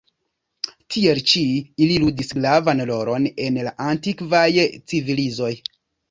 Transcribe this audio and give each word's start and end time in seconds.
Tiel 0.93 1.19
ĉi, 1.31 1.41
ili 1.87 1.97
ludis 2.03 2.31
gravan 2.39 2.81
rolon 2.91 3.27
en 3.43 3.59
la 3.67 3.73
antikvaj 3.89 4.41
civilizoj. 4.63 5.51